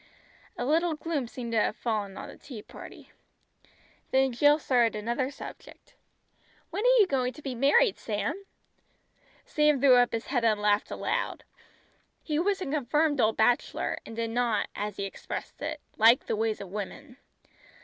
[0.57, 3.11] A little gloom seemed to have fallen on the tea party.
[4.09, 5.93] Then Jill started another subject.
[6.71, 8.47] "When are you going to be married, Sam?"
[9.45, 11.43] Sam threw up his head and laughed aloud.
[12.23, 16.35] He was a confirmed old bachelor and did not, as he expressed it, "like the
[16.35, 17.17] ways of women."